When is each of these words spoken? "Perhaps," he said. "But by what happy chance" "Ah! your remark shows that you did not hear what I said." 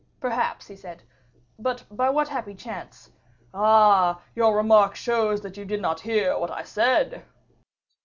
"Perhaps," 0.19 0.65
he 0.65 0.75
said. 0.75 1.03
"But 1.59 1.83
by 1.91 2.09
what 2.09 2.27
happy 2.29 2.55
chance" 2.55 3.11
"Ah! 3.53 4.19
your 4.33 4.57
remark 4.57 4.95
shows 4.95 5.41
that 5.41 5.57
you 5.57 5.63
did 5.65 5.79
not 5.79 5.99
hear 6.01 6.35
what 6.39 6.49
I 6.49 6.63
said." 6.63 7.23